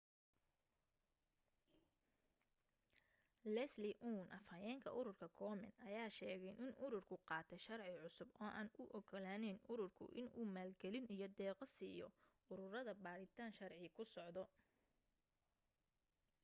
[3.55, 8.83] leslie aun afhayeenka ururka komen ayaa sheegay in ururku qaatay sharci cusub oo aan u
[8.97, 12.07] ogolaanayn ururku inuu maalgelin iyo deeqo siiyo
[12.51, 14.43] ururada baadhitaan sharci ku socdo